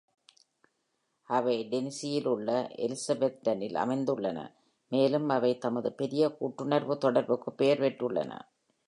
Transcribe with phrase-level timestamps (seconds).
[1.27, 2.49] அவை டெனிசியிலுள்ள
[2.77, 4.51] எலிஸபெத்டனில் அமைந்துள்ளன,
[4.89, 8.41] மேலும் அவை தமது பெரிய கூட்டுணர்வு தொடர்புக்குப் பெயர் பெற்றுள்ளன.